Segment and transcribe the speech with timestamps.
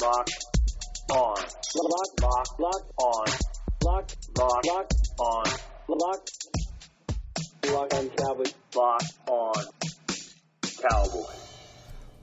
[0.00, 0.46] Locked
[1.12, 1.34] on.
[1.76, 3.26] Locked, locked, locked on.
[3.84, 5.44] Locked, locked, locked on.
[5.88, 6.30] Locked.
[7.70, 8.54] Locked on Cowboys.
[8.74, 9.54] Locked on
[10.62, 11.26] Cowboys.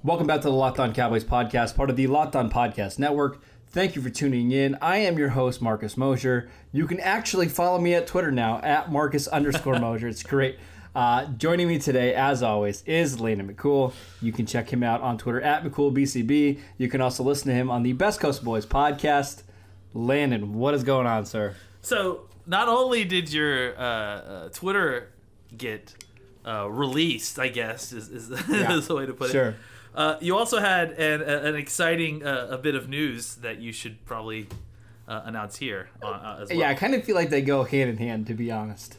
[0.04, 3.44] Welcome back to the Locked On Cowboys podcast, part of the Locked On Podcast Network.
[3.68, 4.76] Thank you for tuning in.
[4.82, 6.50] I am your host, Marcus Mosher.
[6.72, 10.08] You can actually follow me at Twitter now, at Marcus underscore Mosher.
[10.08, 10.58] It's great.
[10.96, 13.94] Uh, joining me today, as always, is Landon McCool.
[14.22, 16.60] You can check him out on Twitter at McCoolBCB.
[16.78, 19.44] You can also listen to him on the Best Coast Boys podcast.
[19.94, 21.56] Landon, what is going on, sir?
[21.82, 25.12] So not only did your uh, uh, Twitter
[25.56, 25.94] get
[26.46, 29.50] uh, released, I guess is, is, Yeah, is the way to put sure.
[29.50, 29.56] it.
[29.94, 34.04] Uh, you also had an, an exciting uh, a bit of news that you should
[34.06, 34.48] probably
[35.08, 36.52] uh, announce here as well.
[36.52, 38.98] Yeah, I kind of feel like they go hand in hand, to be honest.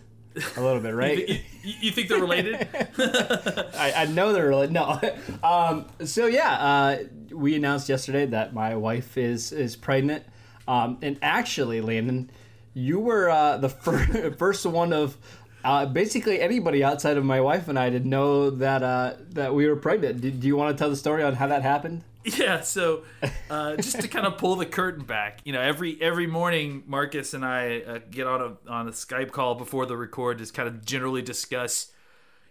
[0.57, 1.29] A little bit, right?
[1.29, 2.69] you, you, you think they're related?
[2.99, 5.01] I, I know they're really no.
[5.43, 6.99] Um, so yeah, uh,
[7.31, 10.25] we announced yesterday that my wife is is pregnant,
[10.67, 12.31] um, and actually, Landon,
[12.75, 15.17] you were uh, the fir- first one of
[15.65, 19.67] uh, basically anybody outside of my wife and I to know that uh, that we
[19.67, 20.21] were pregnant.
[20.21, 22.05] Do, do you want to tell the story on how that happened?
[22.37, 23.03] Yeah, so
[23.51, 27.33] uh, just to kind of pull the curtain back, you know, every every morning Marcus
[27.35, 30.69] and I uh, get on a on a Skype call before the record to kind
[30.69, 31.93] of generally discuss,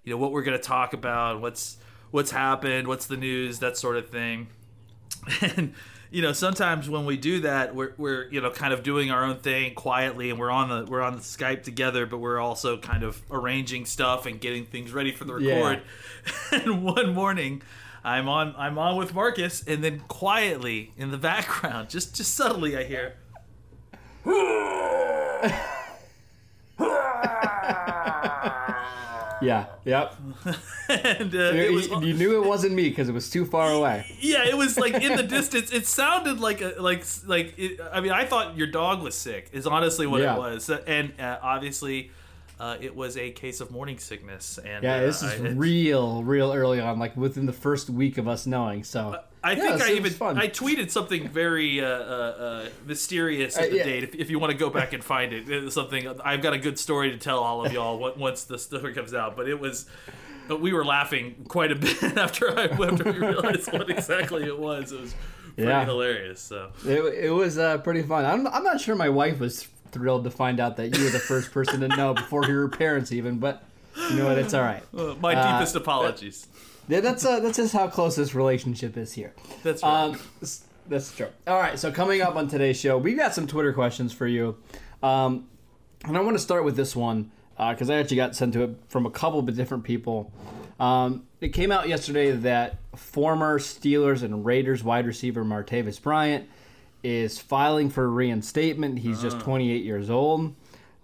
[0.03, 1.77] you know, what we're going to talk about, what's
[2.11, 4.47] what's happened, what's the news, that sort of thing.
[5.41, 5.73] And
[6.09, 9.25] you know, sometimes when we do that, we're we're you know kind of doing our
[9.25, 12.77] own thing quietly, and we're on the we're on the Skype together, but we're also
[12.77, 15.55] kind of arranging stuff and getting things ready for the Yeah.
[15.55, 15.83] record.
[16.63, 17.61] and one morning.
[18.03, 22.75] I'm on I'm on with Marcus and then quietly in the background, just just subtly
[22.77, 23.13] I hear
[29.39, 29.65] Yeah.
[29.85, 30.15] Yep.
[30.89, 33.71] and uh, it was you, you knew it wasn't me because it was too far
[33.71, 34.05] away.
[34.19, 35.71] yeah, it was like in the distance.
[35.71, 39.49] It sounded like a like like it, I mean, I thought your dog was sick.
[39.53, 40.35] Is honestly what Yeah.
[40.35, 40.69] it was.
[40.69, 42.09] And uh, obviously
[42.59, 46.23] uh, it was a case of morning sickness and Yeah, uh, this is I, real,
[46.23, 48.83] real early on, like within the first week of us knowing.
[48.83, 50.37] So I Yeah, think I even fun.
[50.37, 53.83] I tweeted something very uh, uh, uh, mysterious at Uh, the yeah.
[53.83, 54.03] date.
[54.03, 56.79] If, if you want to go back and find it, something I've got a good
[56.79, 59.35] story to tell all of y'all once the story comes out.
[59.37, 59.85] But it was
[60.47, 64.57] but we were laughing quite a bit after I after we realized what exactly it
[64.57, 64.91] was.
[64.91, 65.13] It was
[65.55, 65.85] pretty Yeah.
[65.85, 66.39] hilarious.
[66.39, 68.25] So It, it was uh, pretty fun.
[68.25, 71.19] I'm, I'm not sure my wife was thrilled to find out that you were the
[71.19, 73.63] first person to know before your parents even, but
[74.09, 74.37] you know what?
[74.37, 74.83] It's all right.
[74.95, 76.47] uh, my Uh, deepest apologies.
[76.87, 79.33] Yeah, that's uh, that's just how close this relationship is here.
[79.63, 80.03] That's right.
[80.13, 80.19] Um,
[80.87, 81.27] that's true.
[81.45, 84.55] All right, so coming up on today's show, we've got some Twitter questions for you,
[85.03, 85.47] um,
[86.05, 88.77] and I want to start with this one because I actually got sent to it
[88.87, 90.31] from a couple of different people.
[90.79, 96.47] Um, it came out yesterday that former Steelers and Raiders wide receiver Martavis Bryant
[97.07, 98.99] is filing for reinstatement.
[98.99, 100.53] He's just 28 years old.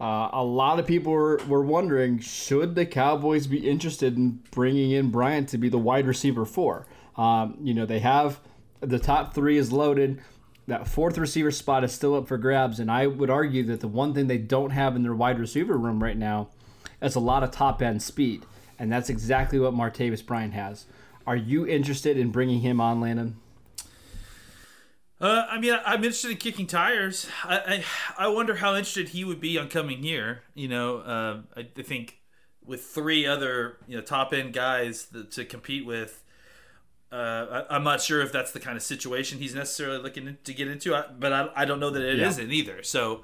[0.02, 4.92] Uh, a lot of people were, were wondering should the Cowboys be interested in bringing
[4.92, 6.86] in Bryant to be the wide receiver four?
[7.16, 8.42] Um, you know, they have
[8.82, 10.20] the top three is loaded.
[10.68, 13.88] That fourth receiver spot is still up for grabs, and I would argue that the
[13.88, 16.50] one thing they don't have in their wide receiver room right now
[17.02, 18.46] is a lot of top end speed,
[18.78, 20.86] and that's exactly what Martavis Bryant has.
[21.26, 23.38] Are you interested in bringing him on, Landon?
[25.24, 27.28] Uh, I mean, I- I'm interested in kicking tires.
[27.46, 27.84] I,
[28.18, 30.44] I I wonder how interested he would be on coming here.
[30.54, 32.20] You know, uh, I, I think
[32.66, 36.26] with three other you know top end guys that, to compete with,
[37.10, 37.16] uh,
[37.70, 40.68] I, I'm not sure if that's the kind of situation he's necessarily looking to get
[40.68, 40.94] into.
[40.94, 42.28] I, but I, I don't know that it Yeah.
[42.30, 42.84] not either.
[42.84, 43.22] So,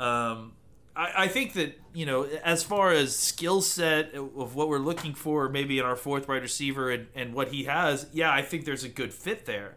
[0.00, 0.54] um,
[0.96, 5.12] I, I think that you know, as far as skill set of what we're looking
[5.12, 8.64] for, maybe in our fourth wide receiver and, and what he has, yeah, I think
[8.64, 9.76] there's a good fit there.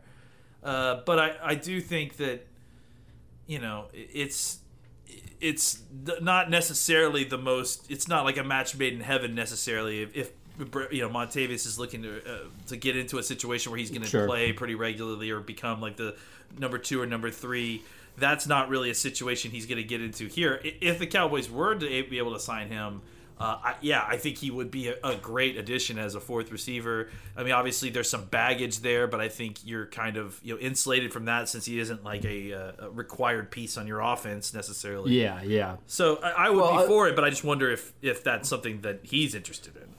[0.66, 2.46] Uh, but I, I do think that
[3.48, 4.58] you know it's
[5.40, 5.82] it's
[6.22, 10.32] not necessarily the most it's not like a match made in heaven necessarily if, if
[10.92, 14.02] you know Martavis is looking to uh, to get into a situation where he's going
[14.02, 14.26] to Sure.
[14.26, 16.16] play pretty regularly or become like the
[16.58, 17.84] number 2 or number 3
[18.18, 21.76] that's not really a situation he's going to get into here if the Cowboys were
[21.76, 23.02] to be able to sign him
[23.38, 26.54] Uh, I, yeah, I think he would be a, a, great addition as a fourth
[26.54, 27.10] receiver.
[27.36, 30.60] I mean, obviously there's some baggage there, but I think you're kind of you know
[30.60, 35.20] insulated from that since he isn't like a, a required piece on your offense necessarily.
[35.20, 35.76] Yeah, yeah.
[35.86, 38.48] So I, I would well, be for it, but I just wonder if if that's
[38.48, 39.96] something that he's interested in.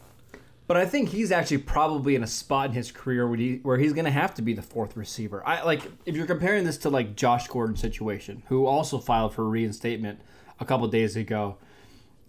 [0.66, 3.78] But I think he's actually probably in a spot in his career where, he, where
[3.78, 5.46] he's going to have to be the fourth receiver.
[5.46, 9.44] I like if you're comparing this to like Josh Gordon's situation, who also filed for
[9.44, 10.20] reinstatement
[10.58, 11.58] a couple days ago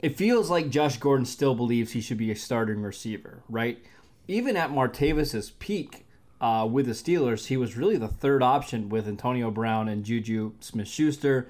[0.01, 3.83] it feels like Josh Gordon still believes he should be a starting receiver, right?
[4.27, 6.05] Even at Martavis's peak
[6.39, 10.53] uh, with the Steelers, he was really the third option with Antonio Brown and Juju
[10.59, 11.47] Smith Schuster.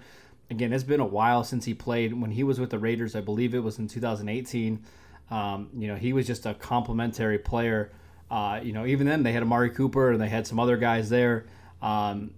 [0.49, 2.13] Again, it's been a while since he played.
[2.13, 4.81] When he was with the Raiders, I believe it was in 2018.
[5.29, 7.91] Um, you know, he was just a complimentary player.
[8.31, 11.09] Uh, you know, even then they had Amari Cooper and they had some other guys
[11.09, 11.45] there.
[11.81, 12.31] Um,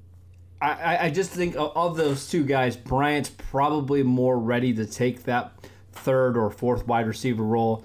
[0.61, 5.53] I, I just think of those two guys, Bryant's probably more ready to take that
[5.99, 7.83] third or fourth wide receiver role.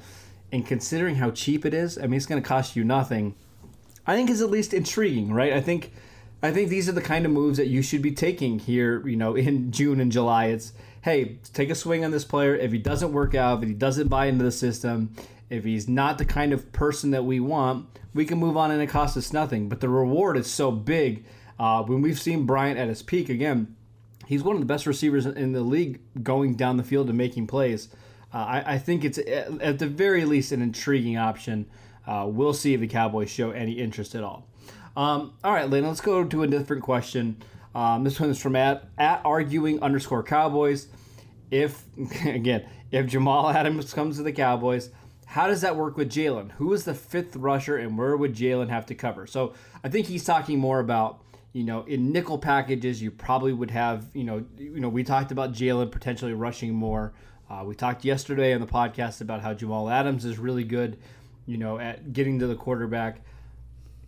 [0.52, 3.34] And considering how cheap it is, I mean, it's going to cost you nothing.
[4.06, 5.52] I think is at least intriguing, right?
[5.52, 5.92] I think,
[6.42, 9.06] I think these are the kind of moves that you should be taking here.
[9.06, 10.72] You know, in June and July, it's
[11.02, 12.54] hey, take a swing on this player.
[12.54, 15.14] If he doesn't work out, if he doesn't buy into the system,
[15.50, 18.80] if he's not the kind of person that we want, we can move on and
[18.80, 19.68] it costs us nothing.
[19.68, 21.26] But the reward is so big.
[21.58, 23.76] Uh, when we've seen Bryant at his peak again,
[24.26, 27.48] he's one of the best receivers in the league going down the field and making
[27.48, 27.88] plays.
[28.34, 31.66] Uh, I, I, think it's at the very least an intriguing option.
[32.04, 34.48] Uh, we'll see if the Cowboys show any interest at all.
[34.96, 37.36] Um, all right, Lane, let's go to a different question.
[37.76, 40.88] Um, this one is from at, at arguing underscore Cowboys.
[41.52, 41.84] If,
[42.26, 44.90] again, if Jamal Adams comes to the Cowboys,
[45.26, 46.50] how does that work with Jalen?
[46.52, 49.28] Who is the fifth rusher and where would Jalen have to cover?
[49.28, 49.54] So
[49.84, 51.20] I think he's talking more about
[51.54, 55.30] you know, in nickel packages, you probably would have, you know, you know, we talked
[55.30, 57.14] about Jalen potentially rushing more.
[57.54, 60.98] Uh, we talked yesterday on the podcast about how Jamal Adams is really good,
[61.46, 63.20] you know, at getting to the quarterback.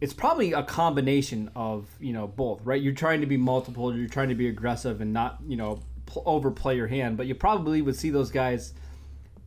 [0.00, 2.82] It's probably a combination of you know both, right?
[2.82, 6.24] You're trying to be multiple, you're trying to be aggressive and not you know pl-
[6.26, 8.74] overplay your hand, but you probably would see those guys,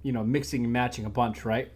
[0.02, 1.70] you know, mixing and matching a bunch, right?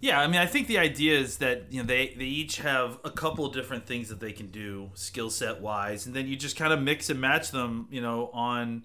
[0.00, 2.98] Yeah, I mean, I think the idea is that you know they they each have
[3.04, 6.56] a couple different things that they can do skill set wise, and then you just
[6.56, 8.84] kind of mix and match them, you know, on.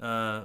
[0.00, 0.44] Uh,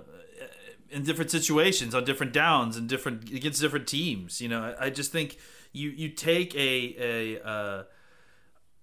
[0.93, 4.39] in different situations on different downs and different against different teams.
[4.39, 5.37] You know, I, I just think
[5.71, 7.83] you you take a a uh,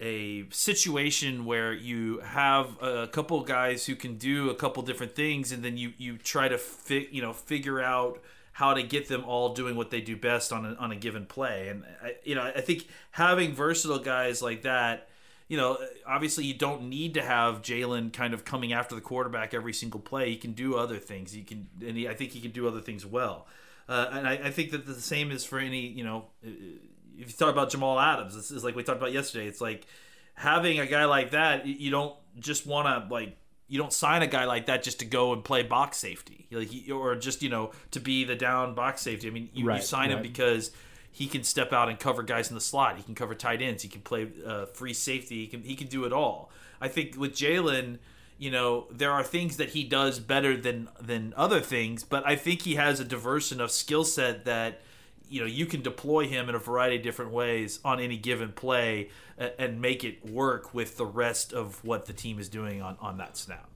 [0.01, 5.53] a situation where you have a couple guys who can do a couple different things,
[5.53, 8.21] and then you you try to fi- you know figure out
[8.53, 11.25] how to get them all doing what they do best on a, on a given
[11.25, 11.69] play.
[11.69, 15.09] And I, you know, I think having versatile guys like that
[15.51, 19.53] you know, obviously you don't need to have Jalen kind of coming after the quarterback
[19.53, 20.31] every single play.
[20.31, 21.33] He can do other things.
[21.33, 23.49] He can, and he, I think he can do other things well.
[23.89, 27.33] Uh, and I, I, think that the same is for any, you know, if you
[27.37, 29.49] talk about Jamal Adams, this is like we talked about yesterday.
[29.49, 29.89] It's like
[30.35, 31.67] having a guy like that.
[31.67, 33.37] You don't just want to like
[33.67, 36.71] you don't sign a guy like that just to go and play box safety, like
[36.93, 39.27] or just you know to be the down box safety.
[39.27, 40.19] I mean, you, right, you sign right.
[40.19, 40.71] him because
[41.11, 42.97] he can step out and cover guys in the slot.
[42.97, 43.83] He can cover tight ends.
[43.83, 45.41] He can play uh, free safety.
[45.41, 46.51] He can he can do it all.
[46.81, 47.99] I think with Jalen,
[48.39, 52.37] you know, there are things that he does better than than other things, but I
[52.37, 54.81] think he has a diverse enough skill set that
[55.29, 58.53] you know you can deploy him in a variety of different ways on any given
[58.53, 59.11] play
[59.59, 63.19] and make it work with the rest of what the team is doing on on
[63.19, 63.70] that snap.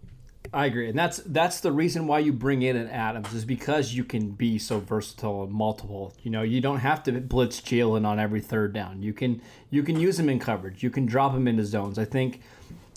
[0.54, 3.92] I agree, and that's that's the reason why you bring in an Adams is because
[3.92, 6.14] you can be so versatile and multiple.
[6.22, 9.02] You know, you don't have to blitz Jalen on every third down.
[9.02, 10.82] You can you can use him in coverage.
[10.82, 11.98] You can drop him into zones.
[11.98, 12.40] I think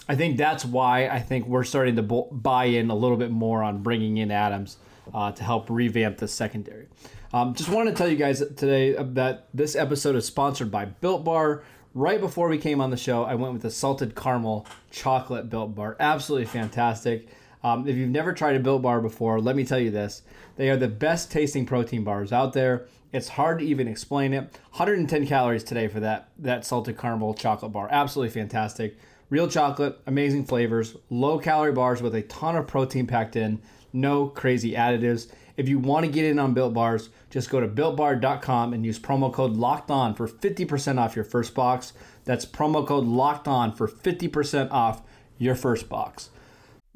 [0.08, 3.64] I think that's why I think we're starting to buy in a little bit more
[3.64, 4.78] on bringing in Adams
[5.12, 6.88] uh, to help revamp the secondary.
[7.34, 11.24] Um, just wanted to tell you guys today that this episode is sponsored by Built
[11.24, 11.64] Bar
[11.98, 15.76] right before we came on the show, I went with the salted caramel chocolate built
[15.76, 15.98] bar.
[16.00, 17.28] Absolutely fantastic.
[17.64, 20.22] Um, if you've never tried a built bar before, let me tell you this.
[20.56, 22.88] They are the best tasting protein bars out there.
[23.12, 24.44] It's hard to even explain it.
[24.72, 27.88] 110 calories today for that, that salted caramel chocolate bar.
[27.92, 28.98] Absolutely fantastic.
[29.30, 33.62] Real chocolate, amazing flavors, low calorie bars with a ton of protein packed in,
[33.92, 35.30] no crazy additives.
[35.58, 39.00] If you want to get in on Built Bars, just go to builtbar.com and use
[39.00, 41.94] promo code locked on for 50% off your first box.
[42.24, 45.02] That's promo code locked on for 50% off
[45.40, 46.30] your first box.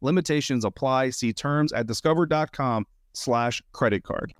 [0.00, 1.10] Limitations apply.
[1.10, 4.34] See terms at discover.com slash credit card.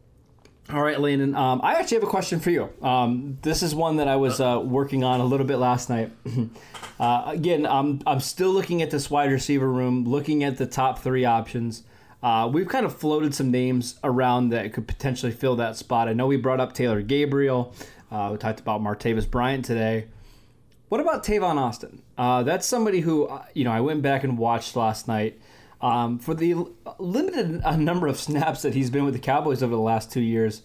[0.69, 1.37] All right, Landon.
[1.37, 2.69] Um, I actually have a question for you.
[2.83, 6.11] Um, this is one that I was uh, working on a little bit last night.
[7.01, 10.99] uh, again, I'm I'm still looking at this wide receiver room, looking at the top
[10.99, 11.85] three options.
[12.21, 16.09] Uh, we've kind of floated some names around that could potentially fill that spot.
[16.09, 17.73] I know we brought up Taylor Gabriel.
[18.11, 20.07] Uh, we talked about Martavis Bryant today.
[20.89, 22.03] What about Tavon Austin?
[22.17, 25.41] Uh, that's somebody who uh, you know I went back and watched last night.
[25.81, 26.55] Um, for the
[26.99, 30.63] limited number of snaps that he's been with the Cowboys over the last two years,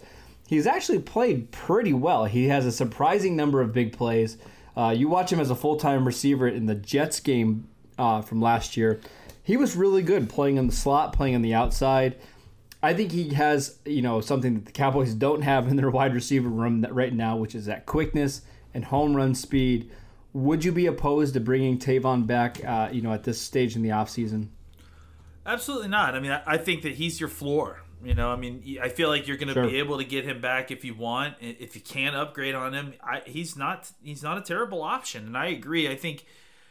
[0.47, 2.25] he's actually played pretty well.
[2.25, 4.37] He has a surprising number of big plays.
[4.77, 8.41] Uh, you watch him as a full time receiver in the Jets game uh, from
[8.41, 9.01] last year.
[9.43, 12.15] He was really good playing in the slot, playing on the outside.
[12.83, 16.13] I think he has, you know, something that the Cowboys don't have in their wide
[16.13, 18.41] receiver room right now, which is that quickness
[18.73, 19.91] and home run speed.
[20.33, 23.81] Would you be opposed to bringing Tavon back, uh, you know, at this stage in
[23.81, 24.47] the offseason?
[25.45, 26.15] Absolutely not.
[26.15, 27.81] I mean, I, I think that he's your floor.
[28.03, 29.67] You know, I mean, I feel like you're going to Sure.
[29.69, 31.35] be able to get him back if you want.
[31.39, 35.27] If you can upgrade on him, I, he's not he's not a terrible option.
[35.27, 35.87] And I agree.
[35.87, 36.25] I think,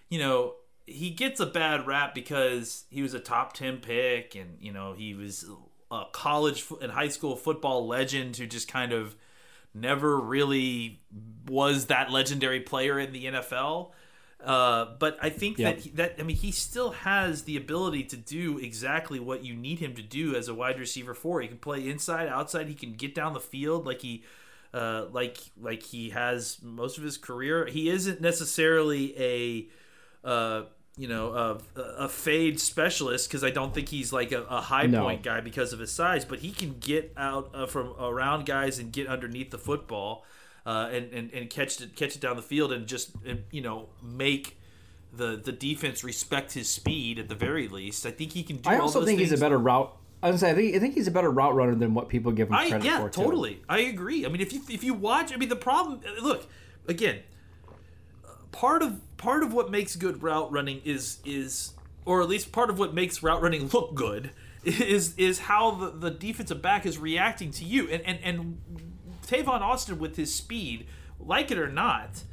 [0.09, 0.55] you know,
[0.87, 4.93] he gets a bad rap because he was a top ten pick, and you know
[4.93, 5.49] he was
[5.93, 9.15] a college and high school football legend who just kind of
[9.75, 11.01] never really
[11.49, 13.91] was that legendary player in the NFL.
[14.43, 15.73] Uh, but I think Yeah.
[15.73, 19.55] that he, that I mean he still has the ability to do exactly what you
[19.55, 21.43] need him to do as a wide receiver four.
[21.43, 22.67] He can play inside, outside.
[22.69, 24.25] He can get down the field like he
[24.73, 27.67] uh, like like he has most of his career.
[27.67, 29.69] He isn't necessarily
[30.25, 30.63] a uh,
[30.97, 31.33] you know
[31.77, 35.03] a, a fade specialist because I don't think he's like a, a high No.
[35.03, 36.25] point guy because of his size.
[36.25, 40.25] But he can get out uh, from around guys and get underneath the football
[40.67, 43.63] uh, and, and and catch it catch it down the field and just and, you
[43.63, 44.59] know make
[45.13, 48.05] the the defense respect his speed at the very least.
[48.07, 48.69] I think he can do.
[48.69, 49.97] I also think he's a better route.
[50.23, 52.31] I was say, I think, I think he's a better route runner than what people
[52.31, 53.09] give him I credit yeah, for.
[53.09, 53.23] too.
[53.23, 53.63] totally.
[53.71, 54.27] I agree.
[54.27, 56.01] I mean, if you if you watch, I mean, the problem.
[56.23, 56.47] Look,
[56.87, 57.21] again,
[58.53, 61.75] part of part of what makes good route running is is
[62.07, 64.31] or at least part of what makes route running look good
[64.65, 68.61] is is how the, the defensive back is reacting to you and and and
[69.31, 70.87] Tavon Austin with his speed,
[71.19, 72.25] like it or not.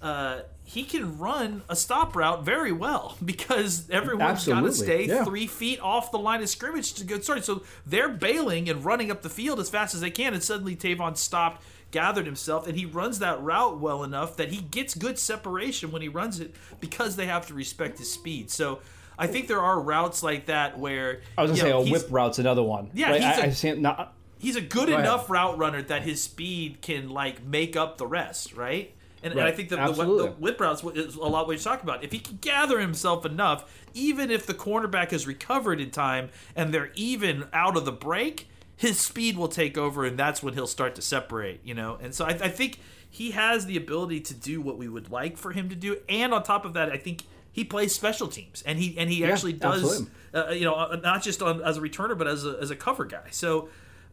[0.00, 5.24] Uh, he can run a stop route very well because everyone's got to stay yeah.
[5.24, 7.44] three feet off the line of scrimmage to get started.
[7.44, 10.76] So they're bailing and running up the field as fast as they can, and suddenly
[10.76, 15.16] Tavon stopped, gathered himself, and he runs that route well enough that he gets good
[15.16, 18.50] separation when he runs it because they have to respect his speed.
[18.50, 18.80] So
[19.16, 22.06] I think there are routes like that where I was gonna say know, a whip
[22.10, 22.90] route's another one.
[22.94, 24.12] Yeah, Like, he's I, a- seen not.
[24.38, 28.54] he's a good enough route runner that his speed can like make up the rest,
[28.54, 28.92] right?
[29.22, 31.88] And, and I think that the, the whip routes is a lot what you're talking
[31.88, 32.04] about.
[32.04, 36.74] If he can gather himself enough, even if the cornerback has recovered in time and
[36.74, 40.66] they're even out of the break, his speed will take over, and that's when he'll
[40.66, 41.60] start to separate.
[41.64, 44.88] You know, and so I, I think he has the ability to do what we
[44.88, 47.94] would like for him to do, and on top of that, I think he plays
[47.94, 51.62] special teams, and he and he actually does uh, you know, uh, not just on,
[51.62, 53.28] as a returner, but as a, as a cover guy.
[53.30, 53.68] So,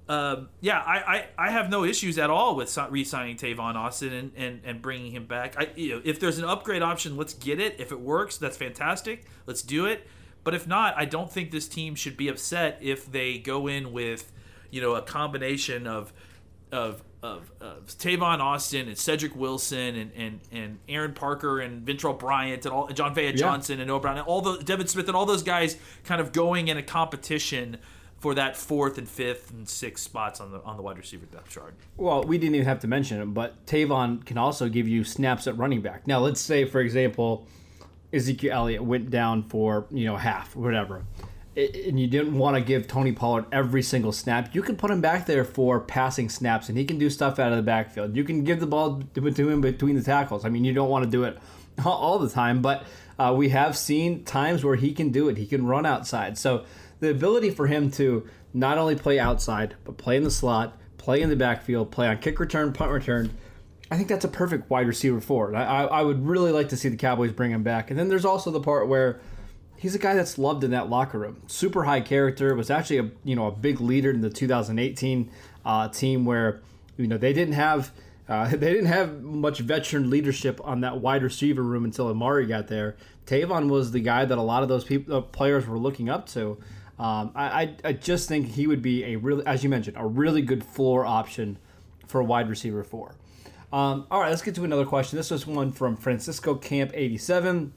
[0.07, 0.97] um, yeah, I,
[1.37, 5.11] I, I have no issues at all with re-signing Tavon Austin and, and, and bringing
[5.11, 5.55] him back.
[5.57, 7.79] I, you know, if there's an upgrade option, let's get it.
[7.79, 9.25] If it works, that's fantastic.
[9.47, 10.07] Let's do it.
[10.43, 13.91] But if not, I don't think this team should be upset if they go in
[13.91, 14.31] with,
[14.71, 16.11] you know, a combination of
[16.71, 22.17] of of, of Tavon Austin and Cedric Wilson and, and, and Aaron Parker and Ventell
[22.17, 25.15] Bryant and all and Jon'Vea Johnson and Noah Brown and all the Devin Smith and
[25.15, 27.77] all those guys kind of going in a competition
[28.17, 31.49] for that fourth and fifth and sixth spots on the on the wide receiver depth
[31.49, 31.75] chart.
[31.97, 35.47] Well, we didn't even have to mention him, but Tavon can also give you snaps
[35.47, 36.07] at running back.
[36.07, 37.47] Now, let's say, for example,
[38.13, 41.03] Ezekiel Elliott went down for you know half, whatever,
[41.55, 44.55] and you didn't want to give Tony Pollard every single snap.
[44.55, 47.51] You can put him back there for passing snaps, and he can do stuff out
[47.51, 48.15] of the backfield.
[48.15, 50.45] You can give the ball to him between the tackles.
[50.45, 51.37] I mean, you don't want to do it
[51.85, 52.85] all the time, but
[53.19, 55.37] uh, we have seen times where he can do it.
[55.37, 56.37] He can run outside.
[56.37, 56.63] So
[57.01, 61.21] the ability for him to not only play outside, but play in the slot, play
[61.21, 63.31] in the backfield, play on kick return, punt return.
[63.89, 65.55] I think that's a perfect wide receiver forward.
[65.55, 67.89] I, I, I would really like to see the Cowboys bring him back.
[67.89, 69.19] And then there's also the part where
[69.81, 71.41] he's a guy that's loved in that locker room.
[71.47, 72.53] Super high character.
[72.53, 75.29] Was actually a you know a big leader in the 2018
[75.65, 76.61] uh, team where
[76.97, 77.91] you know they didn't have
[78.29, 82.67] uh, they didn't have much veteran leadership on that wide receiver room until Amari got
[82.67, 82.95] there.
[83.25, 86.27] Tavon was the guy that a lot of those people uh, players were looking up
[86.29, 86.57] to.
[86.99, 90.43] Um, I, I just think he would be a really, as you mentioned, a really
[90.43, 91.57] good floor option
[92.05, 93.15] for a wide receiver four.
[93.73, 95.17] Um, all right, let's get to another question.
[95.17, 97.73] This was one from Francisco Camp 87.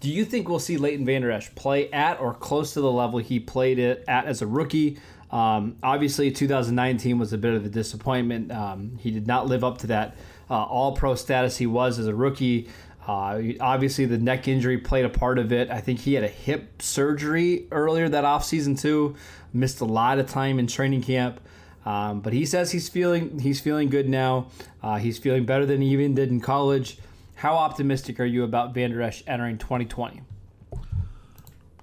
[0.00, 3.18] Do you think we'll see Leighton Vander Esch play at or close to the level
[3.18, 4.98] he played it at as a rookie?
[5.30, 8.52] Um, obviously, 2019 was a bit of a disappointment.
[8.52, 10.16] Um, he did not live up to that
[10.48, 12.68] uh, all pro status he was as a rookie.
[13.06, 15.70] Uh, obviously, the neck injury played a part of it.
[15.70, 19.16] I think he had a hip surgery earlier that offseason, too.
[19.52, 21.40] Missed a lot of time in training camp.
[21.86, 24.48] Um, but he says he's feeling he's feeling good now.
[24.82, 26.98] Uh, he's feeling better than he even did in college.
[27.38, 30.22] How optimistic are you about Vander Esch entering 2020?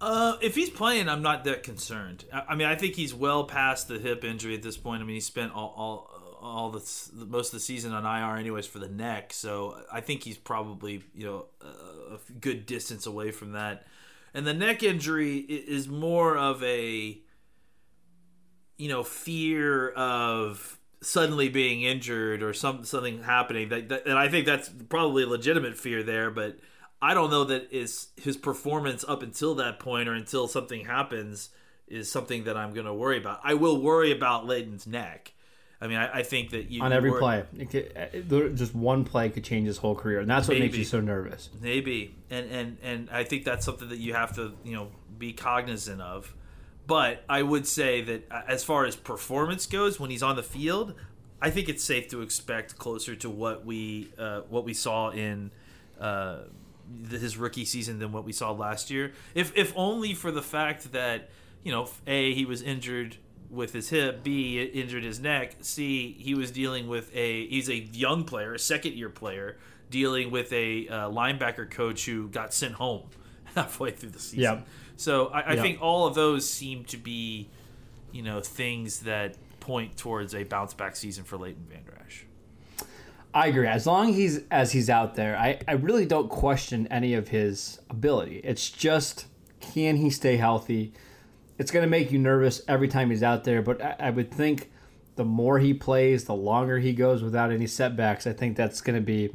[0.02, 2.26] Uh, if he's playing, I'm not that concerned.
[2.34, 5.02] I, I mean, I think he's well past the hip injury at this point.
[5.02, 6.82] I mean, he spent all all, all the
[7.26, 9.32] most of the season on IR, anyways, for the neck.
[9.32, 13.88] So I think he's probably you know a good distance away from that.
[14.34, 17.18] And the neck injury is more of a
[18.78, 24.28] you know fear of suddenly being injured or some something happening that, that, and I
[24.28, 26.58] think that's probably a legitimate fear there but
[27.02, 31.50] I don't know that is his performance up until that point or until something happens
[31.88, 33.42] is something that I'm going to worry about.
[33.44, 35.34] I will worry about Leighton's neck.
[35.80, 39.04] I mean, I, I think that you on every worry, play, could, uh, just one
[39.04, 41.50] play could change his whole career, and that's what maybe, makes you so nervous.
[41.62, 45.34] Maybe, and and and I think that's something that you have to you know be
[45.34, 46.34] cognizant of.
[46.88, 50.44] But I would say that uh, as far as performance goes, when he's on the
[50.44, 50.94] field,
[51.42, 55.52] I think it's safe to expect closer to what we uh, what we saw in
[56.00, 56.40] uh,
[57.10, 59.14] his rookie season than what we saw last year.
[59.34, 61.30] If if only for the fact that
[61.64, 63.18] you know, a he was injured
[63.50, 67.78] with his hip, b injured his neck, c he was dealing with a he's a
[67.78, 69.58] young player, a second year player
[69.90, 73.04] dealing with a uh, linebacker coach who got sent home
[73.56, 74.42] halfway through the season.
[74.98, 77.50] So I, I think all of those seem to be,
[78.12, 81.68] you know, things that point towards a bounce back season for Leighton
[82.06, 82.26] Esch.
[83.34, 83.68] I agree.
[83.68, 87.28] As long as he's as he's out there, I, I really don't question any of
[87.28, 88.40] his ability.
[88.44, 89.26] It's just
[89.60, 90.94] can he stay healthy?
[91.58, 94.32] It's going to make you nervous every time he's out there, but I, I would
[94.32, 94.72] think
[95.16, 98.28] the more he plays, the longer he goes without any setbacks.
[98.28, 99.32] I think that's going to be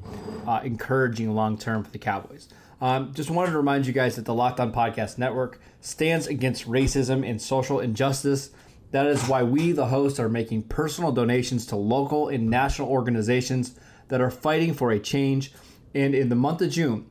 [0.46, 2.48] uh, encouraging long term for the Cowboys.
[2.80, 6.66] Um, just wanted to remind you guys that the Locked On Podcast Network stands against
[6.66, 8.50] racism and social injustice.
[8.92, 13.78] That is why we, the hosts, are making personal donations to local and national organizations
[14.08, 15.52] that are fighting for a change.
[15.94, 17.10] And in the month of June,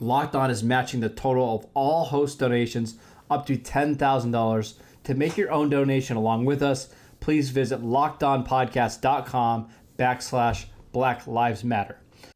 [0.00, 2.96] Locked On is matching the total of all host donations
[3.30, 4.74] up to $10,000.
[5.04, 6.88] To make your own donation along with us,
[7.20, 11.98] please visit lockedonpodcast.com backslash Black Lives Matter.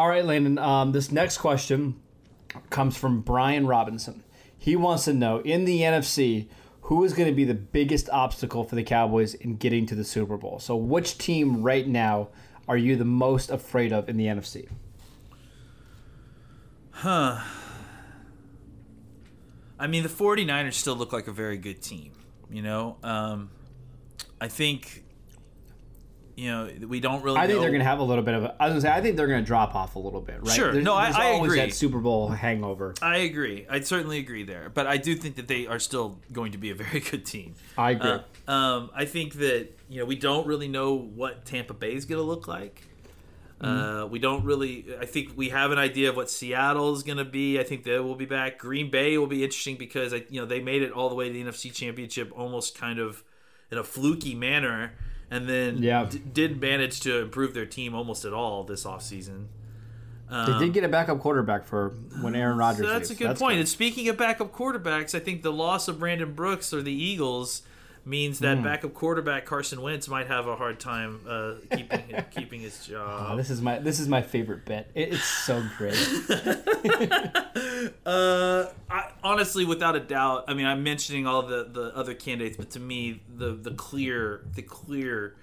[0.00, 0.56] All right, Landon.
[0.56, 2.00] Um, this next question
[2.70, 4.24] comes from Brian Robinson.
[4.56, 6.48] He wants to know in the NFC
[6.84, 10.02] who is going to be the biggest obstacle for the Cowboys in getting to the
[10.02, 10.58] Super Bowl.
[10.58, 12.28] So, which team right now
[12.66, 14.70] are you the most afraid of in the NFC?
[16.92, 17.40] Huh.
[19.78, 22.12] I mean, the 49ers still look like a very good team.
[22.50, 23.50] You know, um,
[24.40, 25.04] I think
[26.36, 27.38] you know, we don't really.
[27.38, 27.60] I think know.
[27.62, 28.44] they're going to have a little bit of.
[28.44, 30.20] A, I was going to say, I think they're going to drop off a little
[30.20, 30.54] bit, right?
[30.54, 30.72] Sure.
[30.72, 31.60] There's, no, there's I, I always agree.
[31.60, 32.94] That Super Bowl hangover.
[33.02, 33.66] I agree.
[33.68, 36.70] I certainly agree there, but I do think that they are still going to be
[36.70, 37.54] a very good team.
[37.76, 38.18] I agree.
[38.48, 42.04] Uh, um, I think that you know we don't really know what Tampa Bay is
[42.04, 42.82] going to look like.
[43.60, 44.86] Uh, we don't really.
[44.98, 47.60] I think we have an idea of what Seattle is going to be.
[47.60, 48.58] I think they will be back.
[48.58, 51.28] Green Bay will be interesting because I, you know they made it all the way
[51.28, 53.22] to the NFC Championship almost kind of
[53.70, 54.92] in a fluky manner
[55.30, 56.06] and then Yeah.
[56.10, 59.46] d- did manage to improve their team almost at all this offseason.
[60.28, 61.90] they did um, get a backup quarterback for
[62.20, 62.86] when Aaron Rodgers.
[62.86, 63.18] So that's a leaves.
[63.22, 63.58] good point.
[63.58, 67.62] And speaking of backup quarterbacks, I think the loss of Brandon Brooks or the Eagles
[68.04, 68.64] means that Hmm.
[68.64, 73.36] backup quarterback Carson Wentz might have a hard time uh, keeping keeping his Oh, job.
[73.36, 74.90] this is my this is my favorite bet.
[74.94, 75.96] It, it's so great.
[78.06, 82.56] Uh, I, honestly, without a doubt, I mean, I'm mentioning all the, the other candidates,
[82.56, 85.34] but to me, the the clear the clear,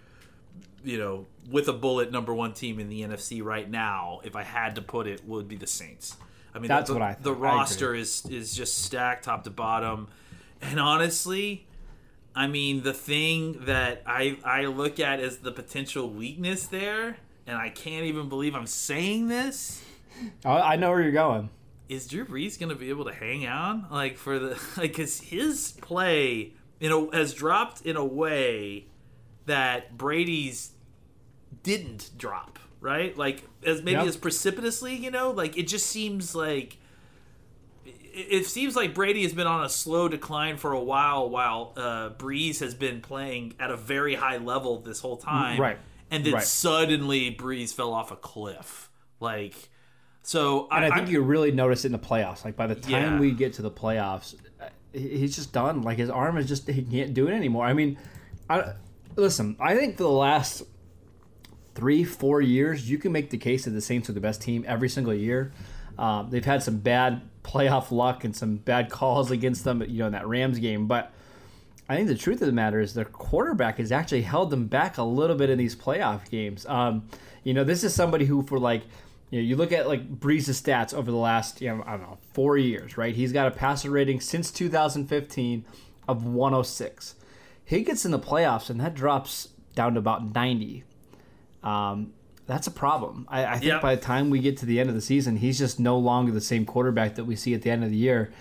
[0.84, 4.44] you know, with a bullet number one team in the NFC right now, if I
[4.44, 6.16] had to put it, would be the Saints.
[6.54, 7.38] I mean, That's the, what I the think.
[7.38, 10.08] I roster is is just stacked top to bottom,
[10.62, 11.66] and honestly.
[12.38, 17.58] I mean, the thing that I I look at as the potential weakness there and
[17.58, 19.84] I can't even believe I'm saying this.
[20.46, 21.50] I I know where you're going.
[21.90, 25.20] Is Drew Brees going to be able to hang on like for the like because
[25.20, 28.86] his play you know has dropped in a way
[29.46, 30.72] that Brady's
[31.64, 34.08] didn't drop right like as maybe Yep.
[34.08, 36.78] as precipitously you know like it just seems like
[38.18, 42.10] it, seems like Brady has been on a slow decline for a while while uh,
[42.12, 45.78] Brees has been playing at a very high level this whole time Right.
[46.12, 46.44] and then Right.
[46.44, 49.54] suddenly Brees fell off a cliff like
[50.24, 52.44] so And I, think I'm- you really notice it in the playoffs.
[52.44, 53.20] Like by the time Yeah.
[53.20, 55.84] we get to the playoffs, uh, he's just done.
[55.84, 57.66] Like his arm is just he can't do it anymore.
[57.66, 57.98] I mean,
[58.50, 58.74] I
[59.16, 59.56] listen.
[59.60, 60.64] I think for the last
[61.76, 64.66] three, four years, you can make the case that the Saints are the best team
[64.68, 65.52] every single year.
[65.98, 70.08] Um, they've had some bad playoff luck and some bad calls against them, you know,
[70.08, 70.88] in that Rams game.
[70.88, 71.12] But
[71.90, 74.98] I think the truth of the matter is their quarterback has actually held them back
[74.98, 76.66] a little bit in these playoff games.
[76.66, 77.08] Um,
[77.44, 78.84] you know, this is somebody who, for like,
[79.30, 82.02] you know, you look at like Brees's stats over the last, you know, I don't
[82.02, 83.16] know, four years, right?
[83.16, 85.66] He's got a passer rating since 2015
[86.08, 87.16] of 106.
[87.64, 90.84] He gets in the playoffs and that drops down to about 90.
[91.64, 92.14] Um,
[92.48, 93.28] that's a problem.
[93.30, 93.80] I, I think Yeah.
[93.80, 96.32] by the time we get to the end of the season, he's just no longer
[96.32, 98.32] the same quarterback that we see at the end of the year.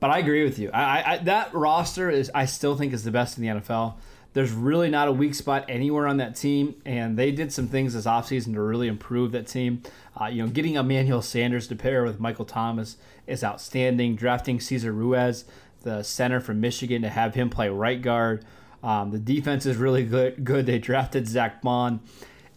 [0.00, 0.70] But I agree with you.
[0.72, 3.94] I, I, I that roster is I still think is the best in the NFL.
[4.32, 7.94] There's really not a weak spot anywhere on that team, and they did some things
[7.94, 9.82] this offseason to really improve that team.
[10.18, 12.96] Uh, you know, getting Emmanuel Sanders to pair with Michael Thomas
[13.26, 14.14] is outstanding.
[14.16, 15.44] Drafting Cesar Ruiz,
[15.82, 18.44] the center from Michigan, to have him play right guard.
[18.84, 20.44] Um, the defense is really good.
[20.44, 20.64] Good.
[20.64, 22.00] They drafted Zack Baun.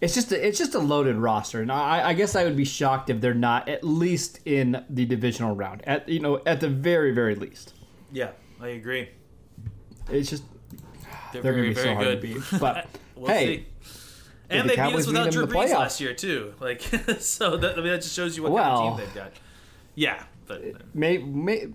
[0.04, 2.66] It's just a, it's just a loaded roster, and I, I guess I would be
[2.66, 5.82] shocked if they're not at least in the divisional round.
[5.88, 7.74] At you know, at the very very least,
[8.12, 9.10] yeah I agree
[10.10, 10.44] it's just
[11.32, 12.60] they're, they're very gonna be so very hard good to beat.
[12.60, 13.66] But We'll hey, see.
[14.50, 16.54] And the they beat us without Drew Brees last year too.
[16.60, 16.82] Like
[17.20, 19.34] so, that, I mean that just shows you what Well- kind of team they've got.
[19.96, 21.68] Yeah, but may, may,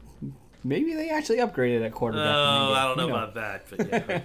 [0.64, 2.26] maybe they actually upgraded at quarterback.
[2.34, 2.72] oh.
[2.74, 3.30] I don't know Who knows?
[3.30, 3.66] about that.
[3.70, 4.24] But yeah, okay.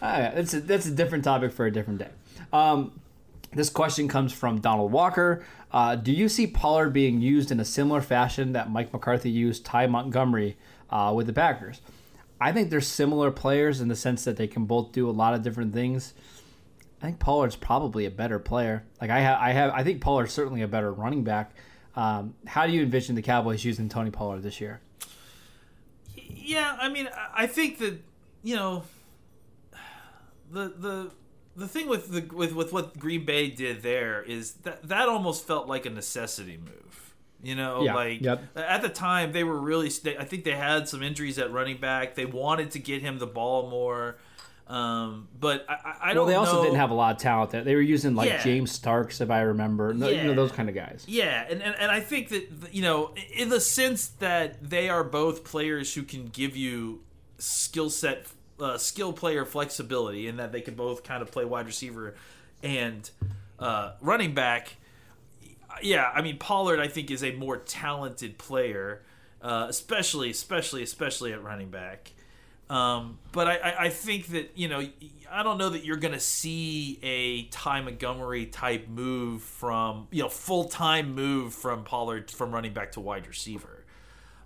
[0.00, 2.10] Ah, that's a, that's a different topic for a different day.
[2.52, 2.92] Um,
[3.52, 5.44] this question comes from Donald Walker.
[5.72, 9.64] Uh, do you see Pollard being used in a similar fashion that Mike McCarthy used
[9.64, 10.56] Ty Montgomery
[10.90, 11.80] uh, with the Packers?
[12.40, 15.34] I think they're similar players in the sense that they can both do a lot
[15.34, 16.14] of different things.
[17.02, 18.84] I think Pollard's probably a better player.
[19.00, 21.52] Like I have, I have, I think Pollard's certainly a better running back.
[21.96, 24.80] Um, how do you envision the Cowboys using Tony Pollard this year?
[26.14, 26.76] yeah.
[26.80, 28.00] I mean, I- think that
[28.42, 28.84] you know
[30.50, 31.10] the the
[31.58, 35.46] the thing with the with with what Green Bay did there is that that almost
[35.46, 37.14] felt like a necessity move.
[37.42, 38.42] You know, Yeah, like yep.
[38.56, 39.88] at the time they were really.
[40.18, 42.14] I think they had some injuries at running back.
[42.16, 44.16] They wanted to get him the ball more,
[44.66, 46.16] um, but I, I- don't.
[46.16, 46.20] Know.
[46.22, 47.62] Well, they also know- didn't have a lot of talent there.
[47.62, 48.42] They were using like Yeah.
[48.42, 51.04] James Starks, if I remember, No- you know those kind of guys.
[51.06, 55.04] Yeah, and, and, and I think that you know, in the sense that they are
[55.04, 57.02] both players who can give you
[57.38, 58.26] skill set,
[58.60, 62.14] uh, skill player flexibility, and that they can both kind of play wide receiver
[62.62, 63.10] and
[63.58, 64.76] uh, running back.
[65.82, 69.02] Yeah, I mean Pollard, I think is a more talented player,
[69.42, 72.12] uh, especially, especially, especially at running back.
[72.70, 74.86] Um, but I, I, I think that you know
[75.30, 80.22] I don't know that you're going to see a Ty Montgomery type move from you
[80.22, 83.84] know full time move from Pollard from running back to wide receiver.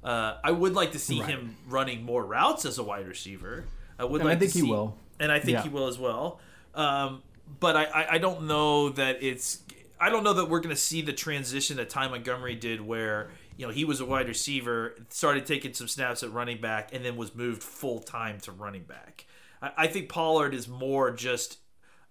[0.05, 3.65] Uh, I would like to see him running more routes as a wide receiver.
[4.03, 4.97] I would And I think to he see, will.
[5.21, 5.63] and I think Yeah.
[5.63, 6.41] he will as well.
[6.75, 7.23] Um,
[7.61, 9.61] but I, I, I don't know that it's.
[10.01, 13.31] I don't know that we're going to see the transition that Ty Montgomery did, where
[13.57, 17.05] you know he was a wide receiver, started taking some snaps at running back, and
[17.05, 19.27] then was moved full time to running back.
[19.61, 21.59] I, I think Pollard is more just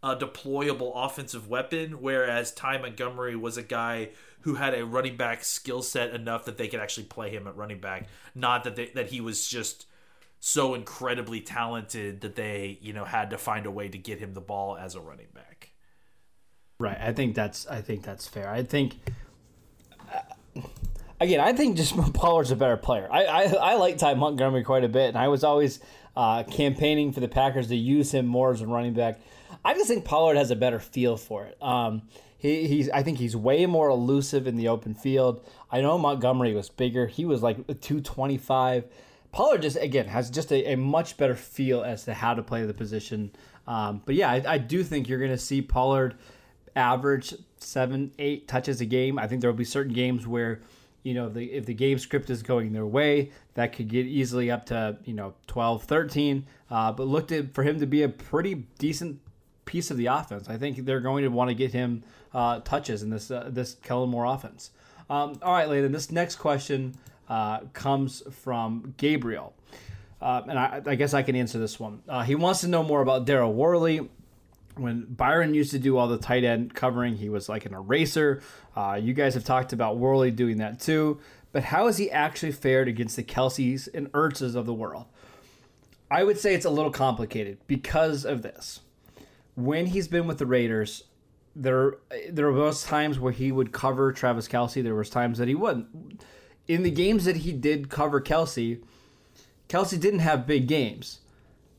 [0.03, 4.09] a deployable offensive weapon, whereas Ty Montgomery was a guy
[4.41, 7.55] who had a running back skill set enough that they could actually play him at
[7.55, 8.07] running back.
[8.33, 9.85] Not that they, that he was just
[10.43, 14.33] so incredibly talented that they you know had to find a way to get him
[14.33, 15.71] the ball as a running back.
[16.79, 16.97] Right.
[16.99, 18.49] I think that's I think that's fair.
[18.49, 18.97] I think
[20.11, 20.61] uh,
[21.21, 23.07] again, I think just Pollard's a better player.
[23.09, 25.79] I, I I like Ty Montgomery quite a bit, and I was always
[26.17, 29.21] uh, campaigning for the Packers to use him more as a running back.
[29.63, 31.55] I just think Pollard has a better feel for it.
[31.61, 32.01] Um,
[32.39, 35.45] he, he's I think he's way more elusive in the open field.
[35.71, 37.05] I know Montgomery was bigger.
[37.05, 38.85] He was like 225.
[39.31, 42.65] Pollard just again has just a, a much better feel as to how to play
[42.65, 43.31] the position.
[43.67, 46.15] Um, but yeah, I, I do think you're going to see Pollard
[46.75, 49.17] average seven, eight touches a game.
[49.17, 50.61] I think there will be certain games where,
[51.03, 54.51] you know, the, if the game script is going their way, that could get easily
[54.51, 56.45] up to, you know, 12, 13.
[56.69, 59.19] Uh, but looked for him to be a pretty decent
[59.65, 60.49] piece of the offense.
[60.49, 63.75] I think they're going to want to get him uh, touches in this uh, this
[63.83, 64.71] Kellen Moore offense.
[65.09, 65.91] Um, all right, Landon.
[65.91, 66.95] This next question
[67.31, 69.53] uh, comes from Gabriel,
[70.21, 72.01] uh, and I, I, guess I can answer this one.
[72.05, 74.09] Uh, he wants to know more about Daryl Worley.
[74.75, 78.41] When Byron used to do all the tight end covering, he was like an eraser.
[78.75, 81.21] Uh, you guys have talked about Worley doing that too.
[81.53, 85.05] But how has he actually fared against the Kelces and Ertzes of the world?
[86.09, 88.81] I would say it's a little complicated because of this.
[89.55, 91.05] When he's been with the Raiders,
[91.55, 91.95] there
[92.29, 94.83] there was times where he would cover Travis Kelce.
[94.83, 96.21] There was times that he wouldn't.
[96.67, 98.81] In the games that he did cover Kelce,
[99.67, 101.19] Kelce didn't have big games.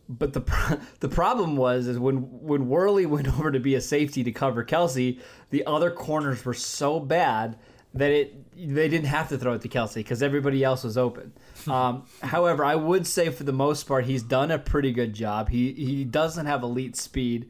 [0.09, 4.25] But the the problem was is when when Worley went over to be a safety
[4.25, 7.59] to cover Kelce, the other corners were so bad
[7.95, 11.33] that it they didn't have to throw it to Kelce because everybody else was open.
[11.68, 15.49] Um, however, I would say for the most part he's done a pretty good job.
[15.49, 17.49] He he doesn't have elite speed,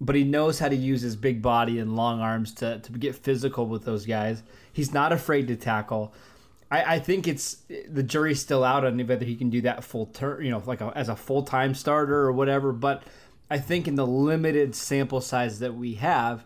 [0.00, 3.14] but he knows how to use his big body and long arms to to get
[3.14, 4.42] physical with those guys.
[4.72, 6.14] He's not afraid to tackle.
[6.72, 10.06] I, I think it's the jury's still out on whether he can do that full
[10.06, 12.72] turn, you know, like a, as a full time starter or whatever.
[12.72, 13.02] But
[13.50, 16.44] I think in the limited sample size that we have,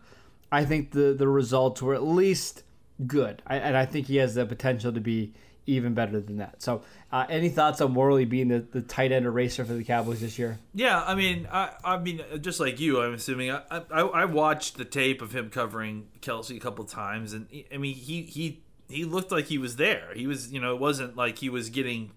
[0.50, 2.64] I think the the results were at least
[3.06, 5.32] good, I, and I think he has the potential to be
[5.68, 6.62] even better than that.
[6.62, 10.20] So, uh, any thoughts on Worley being the, the tight end eraser for the Cowboys
[10.20, 10.58] this year?
[10.74, 13.50] Yeah, I mean, I, I mean, just like you, I'm assuming.
[13.50, 17.78] I, I, I watched the tape of him covering Kelce a couple times, and I
[17.78, 20.12] mean, he he he looked like he was there.
[20.14, 22.12] He was, you know, it wasn't like he was getting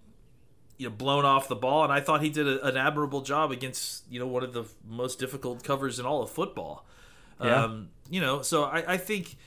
[0.78, 3.52] you know blown off the ball, and I thought he did a, an admirable job
[3.52, 6.86] against you know one of the most difficult covers in all of football.
[7.44, 7.64] Yeah.
[7.64, 9.38] Um, you know, so I, I think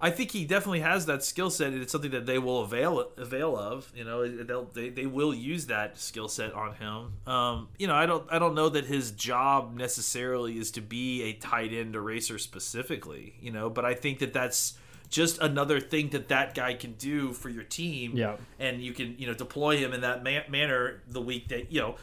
[0.00, 1.72] I think he definitely has that skill set.
[1.72, 3.92] and It's something that they will avail avail of.
[3.94, 7.32] You know, they'll, they they will use that skill set on him.
[7.32, 11.22] Um, you know, I don't I don't know that his job necessarily is to be
[11.24, 13.34] a tight end eraser specifically.
[13.40, 14.74] You know, but I think that that's
[15.10, 18.16] just another thing that that guy can do for your team.
[18.16, 21.70] Yeah, and you can you know deploy him in that ma- manner the week that
[21.70, 21.96] you know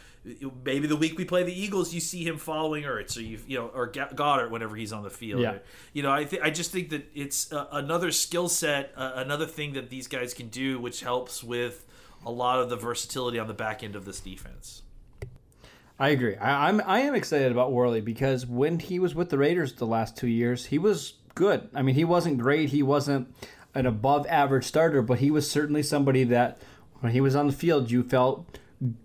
[0.64, 3.58] maybe the week we play the Eagles, you see him following Ertz, or you you
[3.58, 5.42] know, or Goedert whenever he's on the field.
[5.42, 5.52] Yeah.
[5.52, 5.62] Or,
[5.94, 9.46] you know, I th- I just think that it's uh, another skill set, uh, another
[9.46, 11.86] thing that these guys can do, which helps with
[12.26, 14.82] a lot of the versatility on the back end of this defense.
[16.00, 16.36] I agree.
[16.36, 19.88] I, I'm I am excited about Worley because when he was with the Raiders the
[19.88, 21.70] last two years, he was good.
[21.74, 22.70] I mean, he wasn't great.
[22.70, 23.34] He wasn't
[23.74, 26.60] an above average starter, but he was certainly somebody that
[27.00, 28.58] when he was on the field, you felt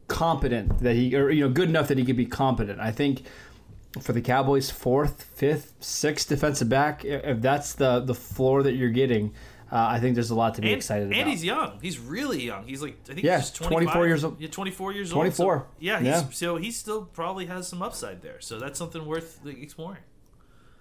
[0.08, 2.80] competent that he or you know good enough that he could be competent.
[2.80, 3.22] I think
[4.00, 8.90] for the Cowboys, fourth, fifth, sixth defensive back, if that's the the floor that you're
[8.90, 9.34] getting,
[9.70, 11.20] uh, I think there's a lot to be and, excited and about.
[11.22, 11.78] And he's young.
[11.82, 12.66] He's really young.
[12.66, 14.40] He's like I think yeah, he's 24 years old.
[14.40, 15.54] Yeah, 24 years 24.
[15.54, 15.64] old.
[15.64, 15.66] 24.
[15.70, 16.30] So, yeah, yeah.
[16.30, 18.40] so he still probably has some upside there.
[18.40, 20.02] So that's something worth exploring.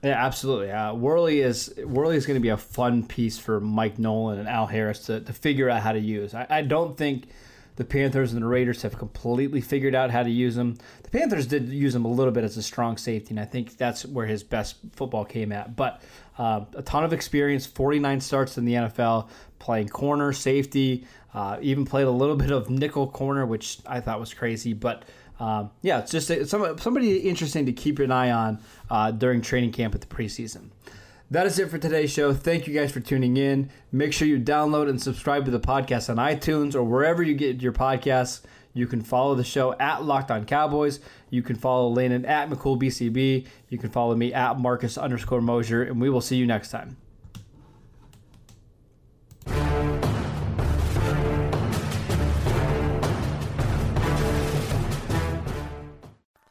[0.04, 0.72] Yeah, absolutely.
[0.72, 4.48] Uh, Worley is Worley is going to be a fun piece for Mike Nolan and
[4.48, 6.34] Al Harris to, to figure out how to use.
[6.34, 7.28] I, I don't think
[7.76, 10.78] the Panthers and the Raiders have completely figured out how to use him.
[11.04, 13.78] The Panthers did use him a little bit as a strong safety, and I think
[13.78, 15.76] that's where his best football came at.
[15.76, 16.02] But
[16.38, 21.86] uh, a ton of experience, 49 starts in the NFL, playing corner, safety, uh, even
[21.86, 24.74] played a little bit of nickel corner, which I thought was crazy.
[24.74, 25.04] But
[25.42, 28.60] um, yeah, it's just a, some, somebody interesting to keep an eye on
[28.92, 30.70] uh, during training camp at the preseason.
[31.32, 32.32] That is it for today's show.
[32.32, 33.72] Thank you guys for tuning in.
[33.92, 37.60] Make sure you download and subscribe to the podcast on iTunes or wherever you get
[37.60, 38.42] your podcasts.
[38.74, 41.00] You can follow the show at Locked On Cowboys.
[41.32, 43.48] You can follow Landon at McCoolBCB.
[43.70, 46.98] You can follow me at Marcus underscore Mosher, and we will see you next time.